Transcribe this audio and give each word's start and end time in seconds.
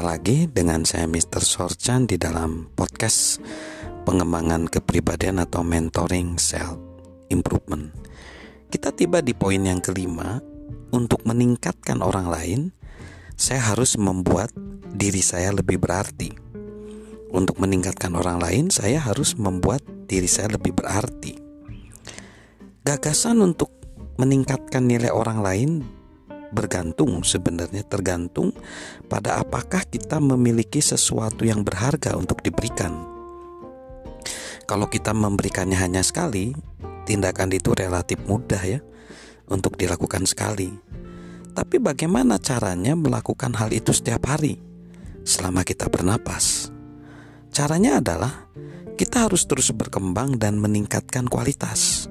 Lagi 0.00 0.48
dengan 0.48 0.88
saya 0.88 1.04
Mr. 1.04 1.44
Sorchan 1.44 2.08
di 2.08 2.16
dalam 2.16 2.72
podcast 2.72 3.36
pengembangan 4.08 4.64
kepribadian 4.64 5.44
atau 5.44 5.60
mentoring 5.60 6.40
self 6.40 6.80
improvement. 7.28 7.92
Kita 8.72 8.96
tiba 8.96 9.20
di 9.20 9.36
poin 9.36 9.60
yang 9.60 9.84
kelima, 9.84 10.40
untuk 10.88 11.20
meningkatkan 11.28 12.00
orang 12.00 12.32
lain, 12.32 12.60
saya 13.36 13.60
harus 13.60 14.00
membuat 14.00 14.48
diri 14.88 15.20
saya 15.20 15.52
lebih 15.52 15.76
berarti. 15.76 16.32
Untuk 17.28 17.60
meningkatkan 17.60 18.16
orang 18.16 18.40
lain, 18.40 18.64
saya 18.72 19.04
harus 19.04 19.36
membuat 19.36 19.84
diri 20.08 20.32
saya 20.32 20.56
lebih 20.56 20.80
berarti. 20.80 21.36
Gagasan 22.88 23.44
untuk 23.44 23.68
meningkatkan 24.16 24.88
nilai 24.88 25.12
orang 25.12 25.44
lain 25.44 25.99
bergantung 26.50 27.22
sebenarnya 27.22 27.86
tergantung 27.86 28.54
pada 29.06 29.38
apakah 29.42 29.86
kita 29.86 30.18
memiliki 30.18 30.82
sesuatu 30.82 31.46
yang 31.46 31.62
berharga 31.62 32.14
untuk 32.18 32.42
diberikan. 32.42 33.06
Kalau 34.66 34.86
kita 34.86 35.10
memberikannya 35.10 35.74
hanya 35.74 36.02
sekali, 36.06 36.54
tindakan 37.02 37.50
itu 37.50 37.74
relatif 37.74 38.22
mudah 38.26 38.62
ya 38.62 38.78
untuk 39.50 39.74
dilakukan 39.74 40.26
sekali. 40.30 40.70
Tapi 41.50 41.82
bagaimana 41.82 42.38
caranya 42.38 42.94
melakukan 42.94 43.50
hal 43.58 43.74
itu 43.74 43.90
setiap 43.90 44.30
hari 44.30 44.62
selama 45.26 45.66
kita 45.66 45.90
bernapas? 45.90 46.70
Caranya 47.50 47.98
adalah 47.98 48.46
kita 48.94 49.26
harus 49.26 49.42
terus 49.50 49.74
berkembang 49.74 50.38
dan 50.38 50.62
meningkatkan 50.62 51.26
kualitas. 51.26 52.06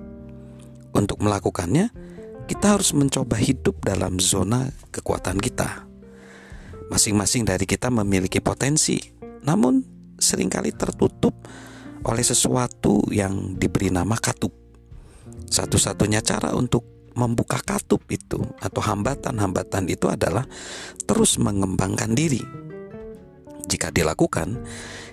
Untuk 0.91 1.23
melakukannya, 1.23 1.95
kita 2.49 2.73
harus 2.73 2.97
mencoba 2.97 3.37
hidup 3.37 3.85
dalam 3.85 4.17
zona 4.17 4.73
kekuatan 4.89 5.37
kita. 5.37 5.85
Masing-masing 6.89 7.45
dari 7.45 7.69
kita 7.69 7.93
memiliki 7.93 8.41
potensi, 8.41 8.97
namun 9.45 9.85
sering 10.17 10.49
kali 10.49 10.73
tertutup 10.73 11.45
oleh 12.01 12.25
sesuatu 12.25 13.05
yang 13.13 13.53
diberi 13.53 13.93
nama 13.93 14.17
katup. 14.17 14.49
Satu-satunya 15.45 16.25
cara 16.25 16.57
untuk 16.57 17.13
membuka 17.13 17.61
katup 17.61 18.01
itu 18.09 18.41
atau 18.57 18.81
hambatan-hambatan 18.81 19.85
itu 19.85 20.09
adalah 20.09 20.49
terus 21.05 21.37
mengembangkan 21.37 22.17
diri. 22.17 22.41
Jika 23.69 23.93
dilakukan, 23.93 24.57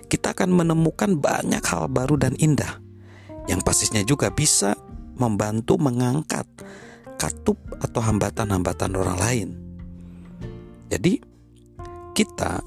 kita 0.09 0.33
akan 0.33 0.57
menemukan 0.57 1.13
banyak 1.13 1.61
hal 1.61 1.85
baru 1.85 2.17
dan 2.17 2.33
indah 2.41 2.81
yang 3.45 3.61
pastinya 3.61 4.01
juga 4.01 4.33
bisa 4.33 4.73
membantu 5.21 5.77
mengangkat 5.77 6.49
katup 7.17 7.57
atau 7.81 8.01
hambatan-hambatan 8.01 8.93
orang 8.93 9.17
lain. 9.17 9.49
Jadi 10.87 11.19
kita 12.15 12.63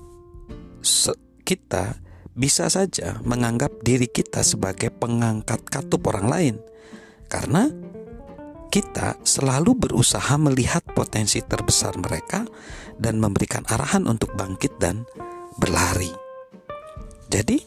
kita 1.46 1.98
bisa 2.36 2.70
saja 2.70 3.18
menganggap 3.26 3.82
diri 3.82 4.06
kita 4.06 4.44
sebagai 4.44 4.92
pengangkat 4.94 5.60
katup 5.66 6.06
orang 6.10 6.26
lain 6.30 6.54
karena 7.26 7.70
kita 8.70 9.18
selalu 9.26 9.74
berusaha 9.74 10.38
melihat 10.38 10.86
potensi 10.94 11.42
terbesar 11.42 11.98
mereka 11.98 12.46
dan 12.94 13.18
memberikan 13.18 13.66
arahan 13.66 14.06
untuk 14.06 14.30
bangkit 14.38 14.78
dan 14.78 15.02
berlari. 15.58 16.14
Jadi, 17.26 17.58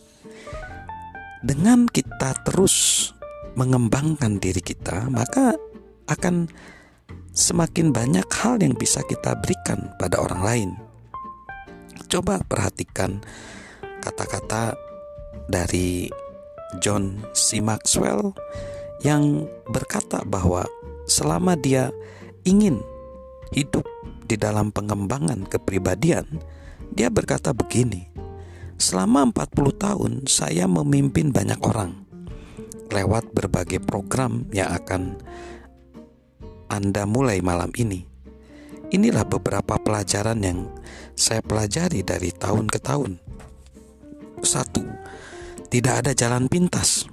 dengan 1.43 1.91
kita 1.91 2.47
terus 2.47 3.11
mengembangkan 3.59 4.39
diri 4.39 4.63
kita, 4.63 5.11
maka 5.11 5.59
akan 6.07 6.51
semakin 7.33 7.89
banyak 7.89 8.25
hal 8.29 8.61
yang 8.61 8.77
bisa 8.77 9.01
kita 9.05 9.33
berikan 9.41 9.91
pada 9.97 10.21
orang 10.21 10.41
lain. 10.43 10.69
Coba 12.07 12.41
perhatikan 12.45 13.23
kata-kata 14.03 14.77
dari 15.49 16.09
John 16.77 17.21
C. 17.33 17.61
Maxwell 17.61 18.33
yang 19.01 19.49
berkata 19.69 20.21
bahwa 20.25 20.65
selama 21.09 21.57
dia 21.57 21.89
ingin 22.45 22.79
hidup 23.53 23.85
di 24.25 24.37
dalam 24.37 24.69
pengembangan 24.69 25.45
kepribadian, 25.49 26.25
dia 26.93 27.09
berkata 27.09 27.51
begini, 27.53 28.13
Selama 28.83 29.29
40 29.31 29.79
tahun 29.79 30.11
saya 30.25 30.65
memimpin 30.67 31.29
banyak 31.29 31.61
orang 31.63 32.03
lewat 32.91 33.31
berbagai 33.31 33.79
program 33.79 34.45
yang 34.51 34.69
akan 34.75 35.17
anda 36.73 37.05
mulai 37.05 37.37
malam 37.45 37.69
ini. 37.77 38.01
Inilah 38.89 39.29
beberapa 39.29 39.77
pelajaran 39.77 40.41
yang 40.41 40.73
saya 41.13 41.45
pelajari 41.45 42.01
dari 42.01 42.33
tahun 42.33 42.65
ke 42.65 42.81
tahun. 42.81 43.21
Satu, 44.41 44.81
tidak 45.69 46.01
ada 46.01 46.11
jalan 46.17 46.49
pintas. 46.49 47.05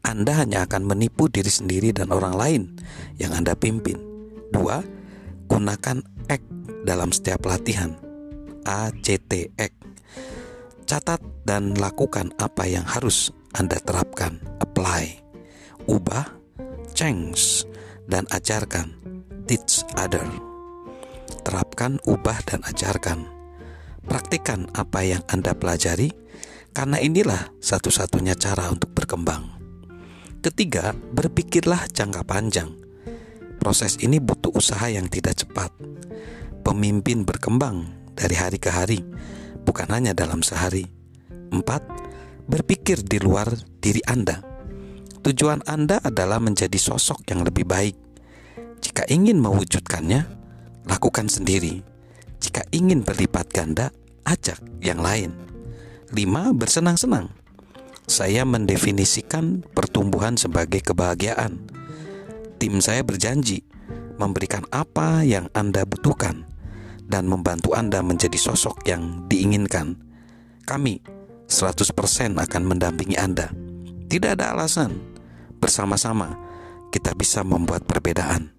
Anda 0.00 0.40
hanya 0.40 0.64
akan 0.64 0.88
menipu 0.88 1.28
diri 1.28 1.48
sendiri 1.52 1.92
dan 1.92 2.08
orang 2.08 2.34
lain 2.36 2.62
yang 3.20 3.36
Anda 3.36 3.52
pimpin. 3.52 4.00
Dua, 4.48 4.80
gunakan 5.48 6.00
act 6.32 6.48
dalam 6.88 7.12
setiap 7.12 7.44
latihan. 7.44 7.92
ACT 8.64 9.52
act. 9.60 9.76
Catat 10.88 11.20
dan 11.44 11.76
lakukan 11.76 12.32
apa 12.40 12.64
yang 12.64 12.84
harus 12.84 13.28
Anda 13.56 13.76
terapkan. 13.80 14.40
Apply. 14.60 15.20
Ubah. 15.84 16.40
Change 16.94 17.73
dan 18.08 18.28
ajarkan. 18.30 18.92
Teach 19.44 19.84
other. 20.00 20.24
Terapkan, 21.44 22.00
ubah, 22.08 22.40
dan 22.48 22.64
ajarkan. 22.64 23.28
Praktikan 24.04 24.68
apa 24.72 25.04
yang 25.04 25.20
Anda 25.28 25.52
pelajari, 25.52 26.12
karena 26.72 27.00
inilah 27.00 27.52
satu-satunya 27.60 28.36
cara 28.36 28.72
untuk 28.72 28.92
berkembang. 28.96 29.52
Ketiga, 30.40 30.92
berpikirlah 30.92 31.88
jangka 31.92 32.24
panjang. 32.24 32.72
Proses 33.60 33.96
ini 34.00 34.20
butuh 34.20 34.52
usaha 34.52 34.88
yang 34.88 35.08
tidak 35.08 35.40
cepat. 35.40 35.72
Pemimpin 36.64 37.24
berkembang 37.24 37.88
dari 38.16 38.36
hari 38.36 38.60
ke 38.60 38.68
hari, 38.72 39.00
bukan 39.64 39.88
hanya 39.92 40.12
dalam 40.16 40.44
sehari. 40.44 40.84
Empat, 41.52 41.84
berpikir 42.44 43.04
di 43.04 43.20
luar 43.20 43.52
diri 43.80 44.00
Anda 44.04 44.53
Tujuan 45.24 45.64
Anda 45.64 46.04
adalah 46.04 46.36
menjadi 46.36 46.76
sosok 46.76 47.24
yang 47.32 47.48
lebih 47.48 47.64
baik. 47.64 47.96
Jika 48.84 49.08
ingin 49.08 49.40
mewujudkannya, 49.40 50.20
lakukan 50.84 51.32
sendiri. 51.32 51.80
Jika 52.44 52.60
ingin 52.76 53.00
berlipat 53.00 53.48
ganda, 53.48 53.88
ajak 54.28 54.60
yang 54.84 55.00
lain. 55.00 55.32
5. 56.12 56.52
Bersenang-senang. 56.52 57.32
Saya 58.04 58.44
mendefinisikan 58.44 59.64
pertumbuhan 59.72 60.36
sebagai 60.36 60.84
kebahagiaan. 60.84 61.56
Tim 62.60 62.84
saya 62.84 63.00
berjanji 63.00 63.64
memberikan 64.20 64.68
apa 64.76 65.24
yang 65.24 65.48
Anda 65.56 65.88
butuhkan 65.88 66.44
dan 67.08 67.32
membantu 67.32 67.72
Anda 67.72 68.04
menjadi 68.04 68.36
sosok 68.36 68.84
yang 68.84 69.24
diinginkan. 69.32 69.96
Kami 70.68 71.00
100% 71.48 72.36
akan 72.36 72.62
mendampingi 72.68 73.16
Anda. 73.16 73.48
Tidak 74.04 74.36
ada 74.36 74.52
alasan 74.52 75.13
bersama-sama 75.64 76.36
kita 76.92 77.16
bisa 77.16 77.40
membuat 77.40 77.88
perbedaan. 77.88 78.52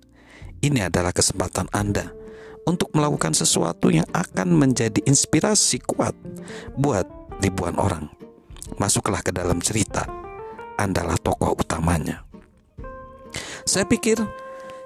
Ini 0.57 0.89
adalah 0.89 1.13
kesempatan 1.13 1.69
Anda 1.69 2.09
untuk 2.65 2.89
melakukan 2.97 3.37
sesuatu 3.37 3.93
yang 3.93 4.09
akan 4.09 4.57
menjadi 4.57 5.05
inspirasi 5.05 5.85
kuat 5.85 6.17
buat 6.73 7.05
ribuan 7.45 7.77
orang. 7.77 8.09
Masuklah 8.81 9.21
ke 9.21 9.29
dalam 9.29 9.61
cerita. 9.61 10.09
Andalah 10.81 11.21
tokoh 11.21 11.53
utamanya. 11.53 12.25
Saya 13.69 13.85
pikir 13.85 14.17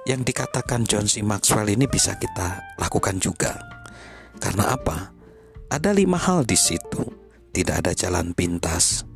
yang 0.03 0.27
dikatakan 0.27 0.83
John 0.83 1.07
C. 1.07 1.23
Maxwell 1.23 1.71
ini 1.71 1.87
bisa 1.87 2.19
kita 2.19 2.75
lakukan 2.75 3.15
juga. 3.23 3.55
Karena 4.43 4.75
apa? 4.75 5.15
Ada 5.71 5.95
lima 5.95 6.19
hal 6.19 6.43
di 6.43 6.59
situ. 6.59 6.99
Tidak 7.55 7.79
ada 7.79 7.95
jalan 7.95 8.35
pintas. 8.35 9.07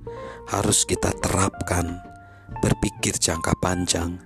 Harus 0.47 0.87
kita 0.87 1.11
terapkan 1.19 2.12
berpikir 2.59 3.15
jangka 3.17 3.55
panjang, 3.57 4.19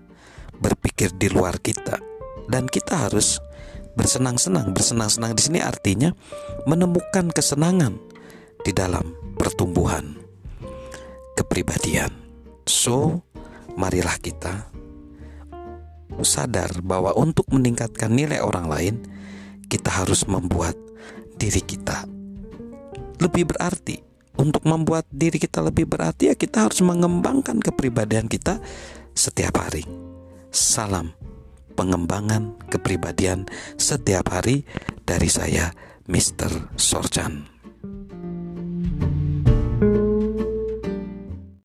berpikir 0.58 1.14
di 1.16 1.30
luar 1.30 1.62
kita, 1.62 2.02
dan 2.50 2.66
kita 2.68 3.08
harus 3.08 3.40
bersenang-senang. 3.94 4.74
Bersenang-senang 4.74 5.38
di 5.38 5.42
sini 5.44 5.60
artinya 5.62 6.12
menemukan 6.66 7.30
kesenangan 7.30 7.96
di 8.66 8.72
dalam 8.74 9.14
pertumbuhan 9.38 10.18
kepribadian. 11.38 12.10
So, 12.68 13.24
marilah 13.78 14.18
kita 14.20 14.74
sadar 16.26 16.82
bahwa 16.82 17.14
untuk 17.14 17.46
meningkatkan 17.54 18.10
nilai 18.10 18.42
orang 18.42 18.66
lain, 18.66 18.96
kita 19.70 20.02
harus 20.02 20.26
membuat 20.26 20.74
diri 21.38 21.62
kita 21.62 22.10
lebih 23.18 23.50
berarti 23.50 24.07
untuk 24.38 24.64
membuat 24.70 25.10
diri 25.10 25.42
kita 25.42 25.60
lebih 25.66 25.90
berarti 25.90 26.32
ya 26.32 26.36
kita 26.38 26.70
harus 26.70 26.80
mengembangkan 26.86 27.60
kepribadian 27.60 28.30
kita 28.30 28.62
setiap 29.18 29.60
hari. 29.60 29.84
Salam 30.54 31.14
pengembangan 31.78 32.58
kepribadian 32.74 33.46
setiap 33.78 34.34
hari 34.34 34.66
dari 35.06 35.30
saya 35.30 35.70
Mr. 36.10 36.74
Sorchan. 36.74 37.57